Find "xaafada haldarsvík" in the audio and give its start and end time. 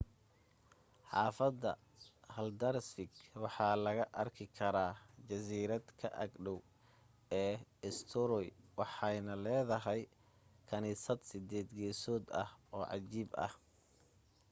1.11-3.13